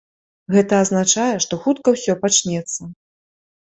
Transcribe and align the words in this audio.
Гэта 0.55 0.79
азначае, 0.85 1.27
што 1.47 1.53
хутка 1.67 1.87
ўсё 1.99 2.19
пачнецца. 2.27 2.95